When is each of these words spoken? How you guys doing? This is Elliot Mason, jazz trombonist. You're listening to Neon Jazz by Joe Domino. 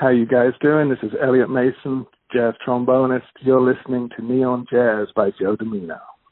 How 0.00 0.08
you 0.08 0.26
guys 0.26 0.52
doing? 0.60 0.88
This 0.88 0.98
is 1.04 1.12
Elliot 1.22 1.48
Mason, 1.48 2.04
jazz 2.32 2.54
trombonist. 2.66 3.22
You're 3.40 3.60
listening 3.60 4.10
to 4.16 4.24
Neon 4.24 4.66
Jazz 4.68 5.06
by 5.14 5.30
Joe 5.38 5.54
Domino. 5.54 6.00